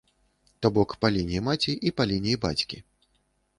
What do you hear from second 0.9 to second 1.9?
па лініі маці